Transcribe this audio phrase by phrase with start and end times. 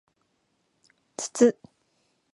[1.17, 1.55] つつ